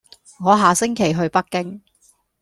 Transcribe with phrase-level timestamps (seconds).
[0.43, 1.79] 我下星期去北京